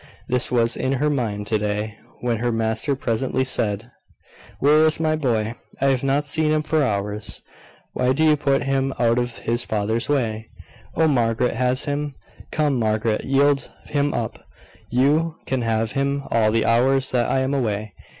This 0.27 0.49
was 0.51 0.75
in 0.75 0.93
her 0.93 1.11
mind 1.11 1.45
to 1.45 1.59
day, 1.59 1.99
when 2.21 2.37
her 2.37 2.51
master 2.51 2.95
presently 2.95 3.43
said: 3.43 3.91
"Where 4.57 4.83
is 4.83 4.99
my 4.99 5.15
boy? 5.15 5.53
I 5.79 5.89
have 5.89 6.03
not 6.03 6.25
seen 6.25 6.49
him 6.51 6.63
for 6.63 6.81
hours. 6.83 7.43
Why 7.93 8.11
do 8.11 8.23
you 8.23 8.35
put 8.35 8.63
him 8.63 8.95
out 8.97 9.19
of 9.19 9.37
his 9.37 9.63
father's 9.63 10.09
way? 10.09 10.47
Oh, 10.95 11.07
Margaret 11.07 11.53
has 11.53 11.85
him! 11.85 12.15
Come, 12.49 12.79
Margaret, 12.79 13.25
yield 13.25 13.69
him 13.85 14.11
up. 14.11 14.39
You 14.89 15.35
can 15.45 15.61
have 15.61 15.91
him 15.91 16.23
all 16.31 16.49
the 16.49 16.65
hours 16.65 17.11
that 17.11 17.29
I 17.29 17.41
am 17.41 17.53
away. 17.53 17.93